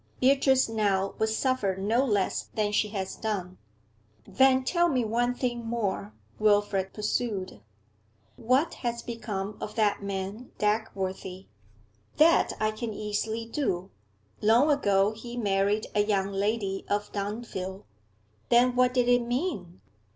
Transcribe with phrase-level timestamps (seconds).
[0.19, 3.59] 'Beatrice now would suffer no less than she has done.'
[4.25, 7.61] 'Then tell me one thing more,' Wilfrid pursued.
[8.35, 11.45] 'What has become of that man Dagworthy?'
[12.17, 13.91] 'That I can easily do.
[14.41, 17.83] Long ago he married a young lady of Dunfield.'
[18.49, 19.81] 'Then what did it mean?